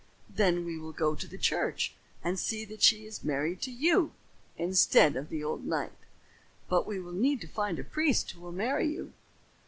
[0.31, 1.93] "Then we will go to the church
[2.23, 4.13] and see that she is married to you
[4.57, 5.93] instead of the old knight.
[6.67, 9.13] But we will need to find a priest who will marry you."